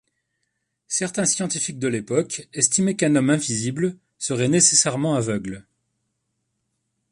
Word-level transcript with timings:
Certains 0.87 1.25
scientifiques 1.25 1.77
de 1.77 1.87
l'époque 1.87 2.47
estimaient 2.55 2.95
qu'un 2.95 3.15
homme 3.15 3.29
invisible 3.29 3.99
serait 4.17 4.47
nécessairement 4.47 5.13
aveugle. 5.13 5.63